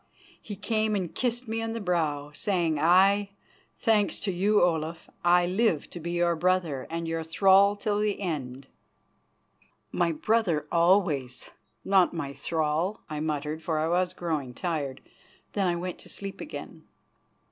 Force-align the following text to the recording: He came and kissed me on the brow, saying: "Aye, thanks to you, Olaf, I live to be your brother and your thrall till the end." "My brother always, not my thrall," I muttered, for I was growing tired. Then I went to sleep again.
He 0.41 0.55
came 0.55 0.95
and 0.95 1.13
kissed 1.13 1.47
me 1.47 1.61
on 1.61 1.73
the 1.73 1.79
brow, 1.79 2.31
saying: 2.33 2.79
"Aye, 2.79 3.29
thanks 3.77 4.19
to 4.21 4.31
you, 4.31 4.59
Olaf, 4.59 5.07
I 5.23 5.45
live 5.45 5.91
to 5.91 5.99
be 5.99 6.09
your 6.09 6.35
brother 6.35 6.87
and 6.89 7.07
your 7.07 7.23
thrall 7.23 7.75
till 7.75 7.99
the 7.99 8.19
end." 8.19 8.65
"My 9.91 10.11
brother 10.11 10.65
always, 10.71 11.51
not 11.85 12.15
my 12.15 12.33
thrall," 12.33 13.01
I 13.11 13.19
muttered, 13.19 13.61
for 13.61 13.77
I 13.77 13.87
was 13.89 14.15
growing 14.15 14.55
tired. 14.55 15.01
Then 15.53 15.67
I 15.67 15.75
went 15.75 15.99
to 15.99 16.09
sleep 16.09 16.41
again. 16.41 16.87